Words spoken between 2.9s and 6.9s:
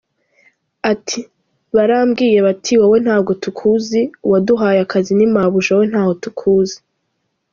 ntabwo tukuzi, uwaduye akazi ni mabuja wowe ntaho tukuzi.